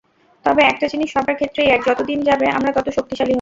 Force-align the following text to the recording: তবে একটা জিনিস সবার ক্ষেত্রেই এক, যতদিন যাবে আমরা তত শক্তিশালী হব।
তবে 0.45 0.61
একটা 0.63 0.85
জিনিস 0.87 1.09
সবার 1.11 1.35
ক্ষেত্রেই 1.35 1.69
এক, 1.69 1.81
যতদিন 1.87 2.19
যাবে 2.29 2.45
আমরা 2.57 2.71
তত 2.75 2.87
শক্তিশালী 2.97 3.21
হব। 3.21 3.29